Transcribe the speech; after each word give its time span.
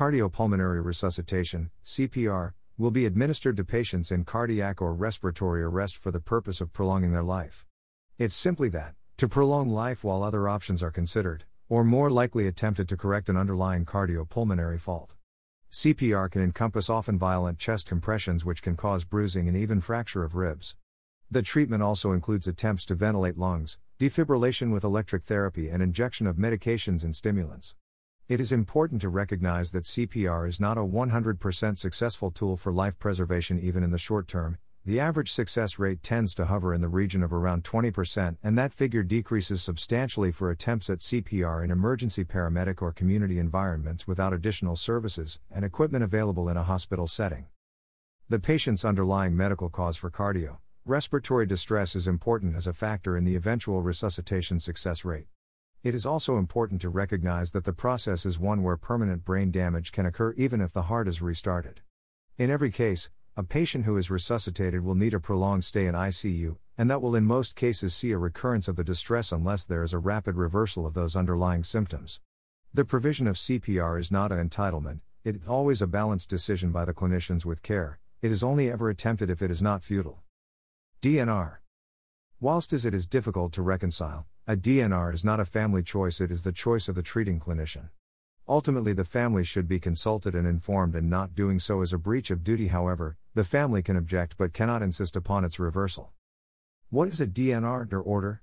Cardiopulmonary 0.00 0.82
resuscitation, 0.82 1.68
CPR, 1.84 2.54
will 2.78 2.90
be 2.90 3.04
administered 3.04 3.54
to 3.58 3.64
patients 3.66 4.10
in 4.10 4.24
cardiac 4.24 4.80
or 4.80 4.94
respiratory 4.94 5.62
arrest 5.62 5.98
for 5.98 6.10
the 6.10 6.18
purpose 6.18 6.62
of 6.62 6.72
prolonging 6.72 7.12
their 7.12 7.22
life. 7.22 7.66
It's 8.16 8.34
simply 8.34 8.70
that, 8.70 8.94
to 9.18 9.28
prolong 9.28 9.68
life 9.68 10.02
while 10.02 10.22
other 10.22 10.48
options 10.48 10.82
are 10.82 10.90
considered, 10.90 11.44
or 11.68 11.84
more 11.84 12.10
likely 12.10 12.46
attempted 12.46 12.88
to 12.88 12.96
correct 12.96 13.28
an 13.28 13.36
underlying 13.36 13.84
cardiopulmonary 13.84 14.80
fault. 14.80 15.16
CPR 15.70 16.30
can 16.30 16.40
encompass 16.40 16.88
often 16.88 17.18
violent 17.18 17.58
chest 17.58 17.86
compressions 17.86 18.42
which 18.42 18.62
can 18.62 18.76
cause 18.76 19.04
bruising 19.04 19.48
and 19.48 19.56
even 19.58 19.82
fracture 19.82 20.24
of 20.24 20.34
ribs. 20.34 20.76
The 21.30 21.42
treatment 21.42 21.82
also 21.82 22.12
includes 22.12 22.46
attempts 22.46 22.86
to 22.86 22.94
ventilate 22.94 23.36
lungs, 23.36 23.76
defibrillation 23.98 24.72
with 24.72 24.82
electric 24.82 25.24
therapy, 25.24 25.68
and 25.68 25.82
injection 25.82 26.26
of 26.26 26.36
medications 26.36 27.04
and 27.04 27.14
stimulants. 27.14 27.74
It 28.30 28.40
is 28.40 28.52
important 28.52 29.00
to 29.00 29.08
recognize 29.08 29.72
that 29.72 29.82
CPR 29.82 30.48
is 30.48 30.60
not 30.60 30.78
a 30.78 30.82
100% 30.82 31.76
successful 31.76 32.30
tool 32.30 32.56
for 32.56 32.72
life 32.72 32.96
preservation 32.96 33.58
even 33.58 33.82
in 33.82 33.90
the 33.90 33.98
short 33.98 34.28
term. 34.28 34.56
The 34.84 35.00
average 35.00 35.32
success 35.32 35.80
rate 35.80 36.04
tends 36.04 36.32
to 36.36 36.44
hover 36.44 36.72
in 36.72 36.80
the 36.80 36.86
region 36.86 37.24
of 37.24 37.32
around 37.32 37.64
20%, 37.64 38.36
and 38.40 38.56
that 38.56 38.72
figure 38.72 39.02
decreases 39.02 39.64
substantially 39.64 40.30
for 40.30 40.48
attempts 40.48 40.88
at 40.88 41.00
CPR 41.00 41.64
in 41.64 41.72
emergency 41.72 42.24
paramedic 42.24 42.80
or 42.80 42.92
community 42.92 43.40
environments 43.40 44.06
without 44.06 44.32
additional 44.32 44.76
services 44.76 45.40
and 45.50 45.64
equipment 45.64 46.04
available 46.04 46.48
in 46.48 46.56
a 46.56 46.62
hospital 46.62 47.08
setting. 47.08 47.46
The 48.28 48.38
patient's 48.38 48.84
underlying 48.84 49.36
medical 49.36 49.68
cause 49.68 49.96
for 49.96 50.08
cardio 50.08 50.58
respiratory 50.84 51.46
distress 51.46 51.96
is 51.96 52.06
important 52.06 52.54
as 52.54 52.68
a 52.68 52.72
factor 52.72 53.16
in 53.16 53.24
the 53.24 53.34
eventual 53.34 53.82
resuscitation 53.82 54.60
success 54.60 55.04
rate. 55.04 55.26
It 55.82 55.94
is 55.94 56.04
also 56.04 56.36
important 56.36 56.82
to 56.82 56.90
recognize 56.90 57.52
that 57.52 57.64
the 57.64 57.72
process 57.72 58.26
is 58.26 58.38
one 58.38 58.62
where 58.62 58.76
permanent 58.76 59.24
brain 59.24 59.50
damage 59.50 59.92
can 59.92 60.04
occur 60.04 60.34
even 60.36 60.60
if 60.60 60.74
the 60.74 60.82
heart 60.82 61.08
is 61.08 61.22
restarted. 61.22 61.80
In 62.36 62.50
every 62.50 62.70
case, 62.70 63.08
a 63.34 63.42
patient 63.42 63.86
who 63.86 63.96
is 63.96 64.10
resuscitated 64.10 64.84
will 64.84 64.94
need 64.94 65.14
a 65.14 65.20
prolonged 65.20 65.64
stay 65.64 65.86
in 65.86 65.94
ICU, 65.94 66.58
and 66.76 66.90
that 66.90 67.00
will 67.00 67.16
in 67.16 67.24
most 67.24 67.56
cases 67.56 67.94
see 67.94 68.10
a 68.10 68.18
recurrence 68.18 68.68
of 68.68 68.76
the 68.76 68.84
distress 68.84 69.32
unless 69.32 69.64
there 69.64 69.82
is 69.82 69.94
a 69.94 69.98
rapid 69.98 70.36
reversal 70.36 70.84
of 70.84 70.92
those 70.92 71.16
underlying 71.16 71.64
symptoms. 71.64 72.20
The 72.74 72.84
provision 72.84 73.26
of 73.26 73.36
CPR 73.36 73.98
is 73.98 74.10
not 74.10 74.32
an 74.32 74.48
entitlement, 74.50 75.00
it 75.24 75.36
is 75.36 75.48
always 75.48 75.80
a 75.80 75.86
balanced 75.86 76.28
decision 76.28 76.72
by 76.72 76.84
the 76.84 76.92
clinicians 76.92 77.46
with 77.46 77.62
care, 77.62 77.98
it 78.20 78.30
is 78.30 78.42
only 78.42 78.70
ever 78.70 78.90
attempted 78.90 79.30
if 79.30 79.40
it 79.40 79.50
is 79.50 79.62
not 79.62 79.82
futile. 79.82 80.22
DNR. 81.00 81.56
Whilst 82.38 82.74
as 82.74 82.84
it 82.84 82.92
is 82.92 83.06
difficult 83.06 83.54
to 83.54 83.62
reconcile, 83.62 84.26
a 84.50 84.56
DNR 84.56 85.14
is 85.14 85.22
not 85.22 85.38
a 85.38 85.44
family 85.44 85.80
choice, 85.80 86.20
it 86.20 86.28
is 86.28 86.42
the 86.42 86.50
choice 86.50 86.88
of 86.88 86.96
the 86.96 87.04
treating 87.04 87.38
clinician. 87.38 87.90
Ultimately, 88.48 88.92
the 88.92 89.04
family 89.04 89.44
should 89.44 89.68
be 89.68 89.78
consulted 89.78 90.34
and 90.34 90.44
informed, 90.44 90.96
and 90.96 91.08
not 91.08 91.36
doing 91.36 91.60
so 91.60 91.82
is 91.82 91.92
a 91.92 91.98
breach 91.98 92.32
of 92.32 92.42
duty. 92.42 92.66
However, 92.66 93.16
the 93.32 93.44
family 93.44 93.80
can 93.80 93.96
object 93.96 94.34
but 94.36 94.52
cannot 94.52 94.82
insist 94.82 95.14
upon 95.14 95.44
its 95.44 95.60
reversal. 95.60 96.10
What 96.88 97.06
is 97.06 97.20
a 97.20 97.28
DNR 97.28 98.02
order? 98.04 98.42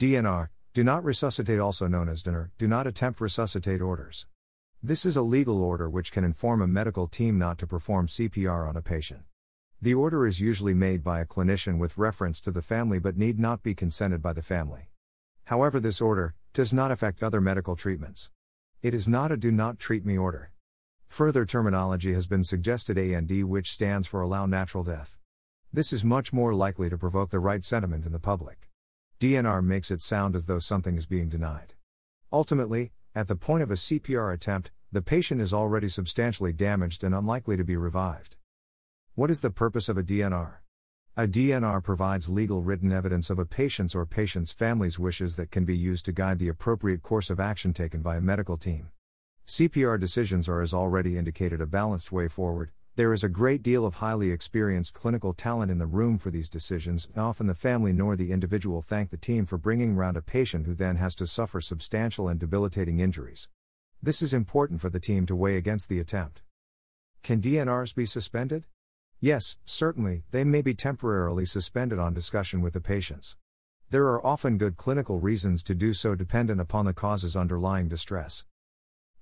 DNR, 0.00 0.48
do 0.72 0.82
not 0.82 1.04
resuscitate, 1.04 1.60
also 1.60 1.86
known 1.86 2.08
as 2.08 2.24
DNAR, 2.24 2.50
do 2.58 2.66
not 2.66 2.88
attempt 2.88 3.20
resuscitate 3.20 3.80
orders. 3.80 4.26
This 4.82 5.06
is 5.06 5.16
a 5.16 5.22
legal 5.22 5.62
order 5.62 5.88
which 5.88 6.10
can 6.10 6.24
inform 6.24 6.62
a 6.62 6.66
medical 6.66 7.06
team 7.06 7.38
not 7.38 7.58
to 7.58 7.66
perform 7.68 8.08
CPR 8.08 8.68
on 8.68 8.76
a 8.76 8.82
patient. 8.82 9.22
The 9.80 9.94
order 9.94 10.26
is 10.26 10.40
usually 10.40 10.74
made 10.74 11.04
by 11.04 11.20
a 11.20 11.24
clinician 11.24 11.78
with 11.78 11.96
reference 11.96 12.40
to 12.40 12.50
the 12.50 12.60
family 12.60 12.98
but 12.98 13.16
need 13.16 13.38
not 13.38 13.62
be 13.62 13.76
consented 13.76 14.20
by 14.20 14.32
the 14.32 14.42
family. 14.42 14.88
However, 15.46 15.78
this 15.80 16.00
order 16.00 16.34
does 16.52 16.72
not 16.72 16.90
affect 16.90 17.22
other 17.22 17.40
medical 17.40 17.76
treatments. 17.76 18.30
It 18.82 18.94
is 18.94 19.08
not 19.08 19.32
a 19.32 19.36
do 19.36 19.50
not 19.50 19.78
treat 19.78 20.04
me 20.04 20.16
order. 20.16 20.52
Further 21.06 21.44
terminology 21.44 22.12
has 22.12 22.26
been 22.26 22.44
suggested 22.44 22.98
AND, 22.98 23.30
which 23.48 23.70
stands 23.70 24.06
for 24.06 24.20
allow 24.20 24.46
natural 24.46 24.84
death. 24.84 25.18
This 25.72 25.92
is 25.92 26.04
much 26.04 26.32
more 26.32 26.54
likely 26.54 26.88
to 26.88 26.98
provoke 26.98 27.30
the 27.30 27.40
right 27.40 27.64
sentiment 27.64 28.06
in 28.06 28.12
the 28.12 28.18
public. 28.18 28.70
DNR 29.20 29.64
makes 29.64 29.90
it 29.90 30.02
sound 30.02 30.34
as 30.34 30.46
though 30.46 30.58
something 30.58 30.96
is 30.96 31.06
being 31.06 31.28
denied. 31.28 31.74
Ultimately, 32.32 32.92
at 33.14 33.28
the 33.28 33.36
point 33.36 33.62
of 33.62 33.70
a 33.70 33.74
CPR 33.74 34.32
attempt, 34.32 34.70
the 34.90 35.02
patient 35.02 35.40
is 35.40 35.52
already 35.52 35.88
substantially 35.88 36.52
damaged 36.52 37.04
and 37.04 37.14
unlikely 37.14 37.56
to 37.56 37.64
be 37.64 37.76
revived. 37.76 38.36
What 39.14 39.30
is 39.30 39.40
the 39.40 39.50
purpose 39.50 39.88
of 39.88 39.98
a 39.98 40.02
DNR? 40.02 40.56
A 41.16 41.28
DNR 41.28 41.80
provides 41.80 42.28
legal 42.28 42.60
written 42.60 42.90
evidence 42.90 43.30
of 43.30 43.38
a 43.38 43.46
patient's 43.46 43.94
or 43.94 44.04
patient's 44.04 44.50
family's 44.50 44.98
wishes 44.98 45.36
that 45.36 45.52
can 45.52 45.64
be 45.64 45.76
used 45.76 46.04
to 46.06 46.12
guide 46.12 46.40
the 46.40 46.48
appropriate 46.48 47.04
course 47.04 47.30
of 47.30 47.38
action 47.38 47.72
taken 47.72 48.02
by 48.02 48.16
a 48.16 48.20
medical 48.20 48.56
team. 48.56 48.90
CPR 49.46 50.00
decisions 50.00 50.48
are, 50.48 50.60
as 50.60 50.74
already 50.74 51.16
indicated, 51.16 51.60
a 51.60 51.66
balanced 51.66 52.10
way 52.10 52.26
forward. 52.26 52.72
There 52.96 53.12
is 53.12 53.22
a 53.22 53.28
great 53.28 53.62
deal 53.62 53.86
of 53.86 53.94
highly 53.94 54.32
experienced 54.32 54.94
clinical 54.94 55.32
talent 55.32 55.70
in 55.70 55.78
the 55.78 55.86
room 55.86 56.18
for 56.18 56.32
these 56.32 56.48
decisions, 56.48 57.08
and 57.14 57.22
often 57.22 57.46
the 57.46 57.54
family 57.54 57.92
nor 57.92 58.16
the 58.16 58.32
individual 58.32 58.82
thank 58.82 59.10
the 59.10 59.16
team 59.16 59.46
for 59.46 59.56
bringing 59.56 59.94
round 59.94 60.16
a 60.16 60.20
patient 60.20 60.66
who 60.66 60.74
then 60.74 60.96
has 60.96 61.14
to 61.14 61.28
suffer 61.28 61.60
substantial 61.60 62.26
and 62.26 62.40
debilitating 62.40 62.98
injuries. 62.98 63.48
This 64.02 64.20
is 64.20 64.34
important 64.34 64.80
for 64.80 64.90
the 64.90 64.98
team 64.98 65.26
to 65.26 65.36
weigh 65.36 65.58
against 65.58 65.88
the 65.88 66.00
attempt. 66.00 66.42
Can 67.22 67.40
DNRs 67.40 67.94
be 67.94 68.04
suspended? 68.04 68.64
Yes, 69.20 69.56
certainly, 69.64 70.24
they 70.30 70.44
may 70.44 70.62
be 70.62 70.74
temporarily 70.74 71.46
suspended 71.46 71.98
on 71.98 72.12
discussion 72.14 72.60
with 72.60 72.74
the 72.74 72.80
patients. 72.80 73.36
There 73.90 74.06
are 74.06 74.26
often 74.26 74.58
good 74.58 74.76
clinical 74.76 75.20
reasons 75.20 75.62
to 75.64 75.74
do 75.74 75.92
so 75.92 76.14
dependent 76.14 76.60
upon 76.60 76.84
the 76.84 76.92
causes 76.92 77.36
underlying 77.36 77.88
distress. 77.88 78.44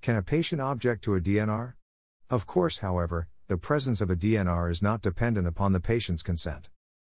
Can 0.00 0.16
a 0.16 0.22
patient 0.22 0.60
object 0.60 1.04
to 1.04 1.14
a 1.14 1.20
DNR? 1.20 1.74
Of 2.30 2.46
course, 2.46 2.78
however, 2.78 3.28
the 3.48 3.56
presence 3.58 4.00
of 4.00 4.10
a 4.10 4.16
DNR 4.16 4.70
is 4.70 4.82
not 4.82 5.02
dependent 5.02 5.46
upon 5.46 5.72
the 5.72 5.80
patient's 5.80 6.22
consent. 6.22 6.70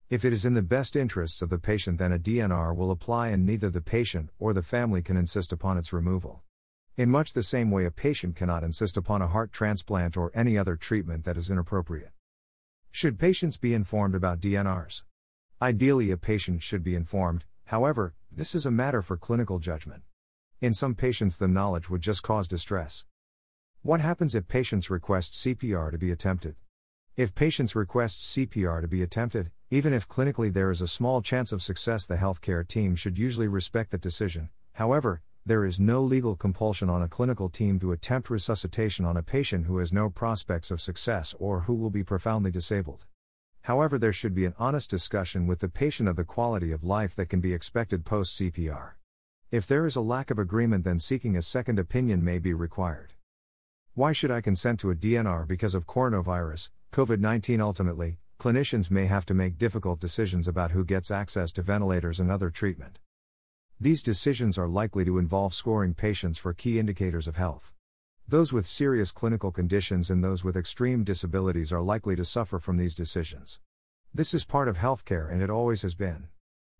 If 0.08 0.24
it 0.24 0.32
is 0.32 0.46
in 0.46 0.54
the 0.54 0.62
best 0.62 0.96
interests 0.96 1.42
of 1.42 1.50
the 1.50 1.58
patient, 1.58 1.98
then 1.98 2.12
a 2.12 2.18
DNR 2.18 2.74
will 2.74 2.90
apply, 2.90 3.28
and 3.28 3.44
neither 3.44 3.68
the 3.68 3.82
patient 3.82 4.30
or 4.38 4.52
the 4.52 4.62
family 4.62 5.02
can 5.02 5.16
insist 5.16 5.52
upon 5.52 5.76
its 5.76 5.92
removal. 5.92 6.42
In 6.96 7.10
much 7.10 7.32
the 7.32 7.42
same 7.42 7.70
way, 7.70 7.84
a 7.84 7.90
patient 7.90 8.36
cannot 8.36 8.64
insist 8.64 8.96
upon 8.96 9.20
a 9.20 9.26
heart 9.26 9.52
transplant 9.52 10.16
or 10.16 10.30
any 10.34 10.56
other 10.56 10.76
treatment 10.76 11.24
that 11.24 11.36
is 11.36 11.50
inappropriate. 11.50 12.12
Should 13.00 13.16
patients 13.16 13.56
be 13.56 13.74
informed 13.74 14.16
about 14.16 14.40
DNRs? 14.40 15.04
Ideally, 15.62 16.10
a 16.10 16.16
patient 16.16 16.64
should 16.64 16.82
be 16.82 16.96
informed, 16.96 17.44
however, 17.66 18.16
this 18.28 18.56
is 18.56 18.66
a 18.66 18.72
matter 18.72 19.02
for 19.02 19.16
clinical 19.16 19.60
judgment. 19.60 20.02
In 20.60 20.74
some 20.74 20.96
patients, 20.96 21.36
the 21.36 21.46
knowledge 21.46 21.88
would 21.88 22.00
just 22.00 22.24
cause 22.24 22.48
distress. 22.48 23.04
What 23.82 24.00
happens 24.00 24.34
if 24.34 24.48
patients 24.48 24.90
request 24.90 25.34
CPR 25.34 25.92
to 25.92 25.96
be 25.96 26.10
attempted? 26.10 26.56
If 27.16 27.36
patients 27.36 27.76
request 27.76 28.18
CPR 28.34 28.80
to 28.80 28.88
be 28.88 29.00
attempted, 29.00 29.52
even 29.70 29.92
if 29.92 30.08
clinically 30.08 30.52
there 30.52 30.72
is 30.72 30.82
a 30.82 30.88
small 30.88 31.22
chance 31.22 31.52
of 31.52 31.62
success, 31.62 32.04
the 32.04 32.16
healthcare 32.16 32.66
team 32.66 32.96
should 32.96 33.16
usually 33.16 33.46
respect 33.46 33.92
that 33.92 34.00
decision. 34.00 34.48
However, 34.72 35.22
there 35.48 35.64
is 35.64 35.80
no 35.80 36.02
legal 36.02 36.36
compulsion 36.36 36.90
on 36.90 37.00
a 37.00 37.08
clinical 37.08 37.48
team 37.48 37.80
to 37.80 37.92
attempt 37.92 38.28
resuscitation 38.28 39.06
on 39.06 39.16
a 39.16 39.22
patient 39.22 39.64
who 39.64 39.78
has 39.78 39.94
no 39.94 40.10
prospects 40.10 40.70
of 40.70 40.78
success 40.78 41.34
or 41.38 41.60
who 41.60 41.74
will 41.74 41.88
be 41.88 42.04
profoundly 42.04 42.50
disabled. 42.50 43.06
However, 43.62 43.98
there 43.98 44.12
should 44.12 44.34
be 44.34 44.44
an 44.44 44.54
honest 44.58 44.90
discussion 44.90 45.46
with 45.46 45.60
the 45.60 45.70
patient 45.70 46.06
of 46.06 46.16
the 46.16 46.24
quality 46.24 46.70
of 46.70 46.84
life 46.84 47.16
that 47.16 47.30
can 47.30 47.40
be 47.40 47.54
expected 47.54 48.04
post 48.04 48.38
CPR. 48.38 48.92
If 49.50 49.66
there 49.66 49.86
is 49.86 49.96
a 49.96 50.02
lack 50.02 50.30
of 50.30 50.38
agreement, 50.38 50.84
then 50.84 50.98
seeking 50.98 51.34
a 51.34 51.40
second 51.40 51.78
opinion 51.78 52.22
may 52.22 52.38
be 52.38 52.52
required. 52.52 53.14
Why 53.94 54.12
should 54.12 54.30
I 54.30 54.42
consent 54.42 54.80
to 54.80 54.90
a 54.90 54.94
DNR 54.94 55.48
because 55.48 55.74
of 55.74 55.86
coronavirus, 55.86 56.68
COVID 56.92 57.20
19? 57.20 57.62
Ultimately, 57.62 58.18
clinicians 58.38 58.90
may 58.90 59.06
have 59.06 59.24
to 59.24 59.32
make 59.32 59.56
difficult 59.56 59.98
decisions 59.98 60.46
about 60.46 60.72
who 60.72 60.84
gets 60.84 61.10
access 61.10 61.52
to 61.52 61.62
ventilators 61.62 62.20
and 62.20 62.30
other 62.30 62.50
treatment. 62.50 62.98
These 63.80 64.02
decisions 64.02 64.58
are 64.58 64.66
likely 64.66 65.04
to 65.04 65.18
involve 65.18 65.54
scoring 65.54 65.94
patients 65.94 66.36
for 66.36 66.52
key 66.52 66.80
indicators 66.80 67.28
of 67.28 67.36
health. 67.36 67.72
Those 68.26 68.52
with 68.52 68.66
serious 68.66 69.12
clinical 69.12 69.52
conditions 69.52 70.10
and 70.10 70.22
those 70.22 70.42
with 70.42 70.56
extreme 70.56 71.04
disabilities 71.04 71.72
are 71.72 71.80
likely 71.80 72.16
to 72.16 72.24
suffer 72.24 72.58
from 72.58 72.76
these 72.76 72.96
decisions. 72.96 73.60
This 74.12 74.34
is 74.34 74.44
part 74.44 74.66
of 74.66 74.78
healthcare 74.78 75.30
and 75.30 75.40
it 75.40 75.48
always 75.48 75.82
has 75.82 75.94
been. 75.94 76.26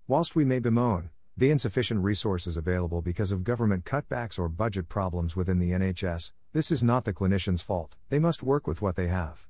Whilst 0.09 0.35
we 0.35 0.45
may 0.45 0.59
bemoan 0.59 1.11
the 1.37 1.53
insufficient 1.53 2.03
resources 2.03 2.57
available 2.57 3.01
because 3.01 3.31
of 3.31 3.45
government 3.45 3.85
cutbacks 3.85 4.37
or 4.37 4.49
budget 4.49 4.89
problems 4.89 5.37
within 5.37 5.61
the 5.61 5.71
NHS, 5.71 6.33
this 6.53 6.73
is 6.73 6.83
not 6.83 7.05
the 7.05 7.13
clinician's 7.13 7.63
fault, 7.63 7.97
they 8.09 8.19
must 8.19 8.43
work 8.43 8.67
with 8.67 8.83
what 8.83 8.97
they 8.97 9.07
have. 9.07 9.47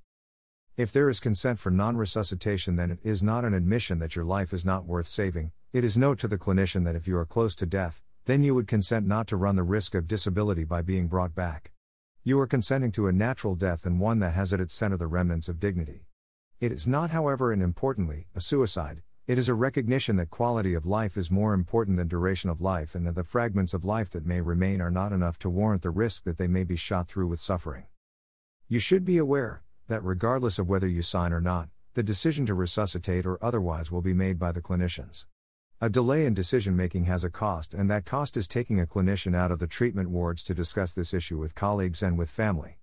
If 0.79 0.93
there 0.93 1.11
is 1.11 1.19
consent 1.19 1.59
for 1.59 1.73
non 1.73 1.97
resuscitation, 1.97 2.77
then 2.77 2.93
it 2.93 3.01
is 3.03 3.21
not 3.21 3.45
an 3.45 3.53
admission 3.53 3.99
that 3.99 4.15
your 4.15 4.25
life 4.25 4.53
is 4.53 4.65
not 4.65 4.85
worth 4.87 5.09
saving, 5.09 5.51
it 5.73 5.83
is 5.83 5.99
note 5.99 6.21
to 6.21 6.29
the 6.29 6.39
clinician 6.39 6.85
that 6.85 6.95
if 6.95 7.09
you 7.09 7.17
are 7.17 7.27
close 7.27 7.57
to 7.57 7.67
death, 7.67 8.01
then 8.27 8.45
you 8.45 8.55
would 8.55 8.69
consent 8.69 9.05
not 9.05 9.27
to 9.27 9.37
run 9.37 9.57
the 9.57 9.65
risk 9.65 9.97
of 9.97 10.07
disability 10.07 10.63
by 10.63 10.81
being 10.81 11.09
brought 11.09 11.35
back. 11.35 11.73
You 12.23 12.39
are 12.39 12.47
consenting 12.47 12.93
to 12.93 13.09
a 13.09 13.13
natural 13.13 13.57
death 13.57 13.87
and 13.87 13.99
one 13.99 14.21
that 14.21 14.35
has 14.35 14.53
at 14.53 14.61
its 14.61 14.73
center 14.73 14.97
the 14.97 15.09
remnants 15.09 15.49
of 15.49 15.59
dignity. 15.59 16.07
It 16.61 16.71
is 16.71 16.87
not, 16.87 17.11
however, 17.11 17.51
and 17.51 17.61
importantly, 17.61 18.29
a 18.37 18.41
suicide, 18.41 19.03
it 19.27 19.37
is 19.37 19.49
a 19.49 19.55
recognition 19.55 20.15
that 20.19 20.31
quality 20.31 20.75
of 20.75 20.87
life 20.87 21.17
is 21.17 21.29
more 21.29 21.55
important 21.55 21.97
than 21.97 22.07
duration 22.07 22.51
of 22.51 22.61
life 22.61 22.95
and 22.95 23.05
that 23.05 23.17
the 23.17 23.25
fragments 23.25 23.75
of 23.75 23.85
life 23.85 24.11
that 24.11 24.25
may 24.25 24.41
remain 24.41 24.81
are 24.81 24.93
not 24.93 25.11
enough 25.11 25.41
to 25.41 25.51
warrant 25.51 25.83
the 25.83 25.91
risk 25.91 26.23
that 26.23 26.39
they 26.39 26.47
may 26.47 26.63
be 26.63 26.77
shot 26.77 27.09
through 27.09 27.27
with 27.27 27.41
suffering. 27.41 27.87
You 28.69 28.79
should 28.79 29.05
be 29.05 29.19
aware 29.19 29.65
that 29.89 30.05
regardless 30.05 30.59
of 30.59 30.69
whether 30.69 30.87
you 30.87 31.03
sign 31.03 31.33
or 31.33 31.41
not, 31.41 31.69
the 31.95 32.03
decision 32.03 32.47
to 32.47 32.55
resuscitate 32.55 33.27
or 33.27 33.43
otherwise 33.43 33.91
will 33.91 34.03
be 34.03 34.15
made 34.15 34.39
by 34.39 34.53
the 34.53 34.63
clinicians. 34.63 35.27
A 35.81 35.89
delay 35.89 36.27
in 36.27 36.35
decision 36.35 36.77
making 36.77 37.05
has 37.05 37.25
a 37.25 37.31
cost, 37.31 37.75
and 37.75 37.91
that 37.91 38.05
cost 38.05 38.37
is 38.37 38.49
taking 38.49 38.81
a 38.81 38.87
clinician 38.87 39.35
out 39.35 39.51
of 39.51 39.59
the 39.59 39.67
treatment 39.67 40.11
wards 40.11 40.43
to 40.45 40.55
discuss 40.55 40.93
this 40.93 41.13
issue 41.13 41.39
with 41.39 41.55
colleagues 41.55 42.03
and 42.03 42.19
with 42.19 42.31
family. 42.31 42.79